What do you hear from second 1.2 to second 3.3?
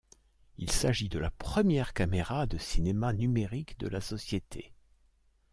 première caméra de cinéma